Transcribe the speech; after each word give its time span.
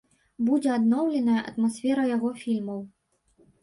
Будзе 0.47 0.71
адноўленая 0.77 1.45
атмасфера 1.53 2.09
яго 2.15 2.35
фільмаў. 2.43 2.87